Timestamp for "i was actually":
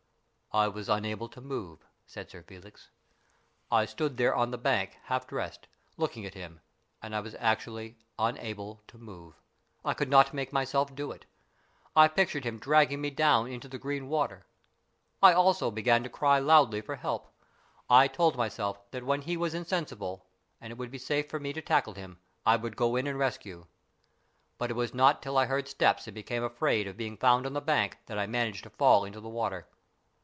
7.15-7.95